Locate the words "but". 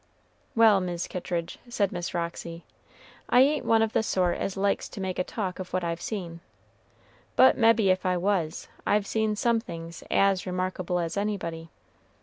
7.35-7.55